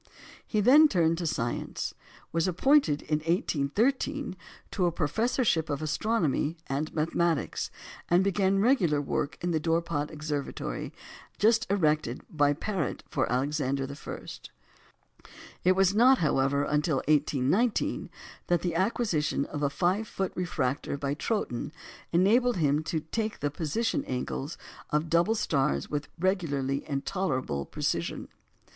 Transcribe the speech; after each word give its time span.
He 0.47 0.61
then 0.61 0.87
turned 0.87 1.19
to 1.19 1.27
science, 1.27 1.93
was 2.31 2.47
appointed 2.47 3.03
in 3.03 3.19
1813 3.19 4.35
to 4.71 4.87
a 4.87 4.91
professorship 4.91 5.69
of 5.69 5.79
astronomy 5.79 6.57
and 6.65 6.91
mathematics, 6.91 7.69
and 8.09 8.23
began 8.23 8.57
regular 8.57 8.99
work 8.99 9.37
in 9.41 9.51
the 9.51 9.59
Dorpat 9.59 10.09
Observatory 10.09 10.91
just 11.37 11.69
erected 11.69 12.23
by 12.31 12.53
Parrot 12.53 13.03
for 13.11 13.31
Alexander 13.31 13.85
I. 13.85 15.29
It 15.63 15.73
was 15.73 15.93
not, 15.93 16.17
however, 16.17 16.63
until 16.63 17.03
1819 17.07 18.09
that 18.47 18.63
the 18.63 18.73
acquisition 18.73 19.45
of 19.45 19.61
a 19.61 19.69
5 19.69 20.07
foot 20.07 20.31
refractor 20.33 20.97
by 20.97 21.13
Troughton 21.13 21.71
enabled 22.11 22.57
him 22.57 22.81
to 22.85 23.01
take 23.01 23.39
the 23.39 23.51
position 23.51 24.03
angles 24.05 24.57
of 24.89 25.11
double 25.11 25.35
stars 25.35 25.91
with 25.91 26.07
regularity 26.17 26.83
and 26.87 27.05
tolerable 27.05 27.67
precision. 27.67 28.29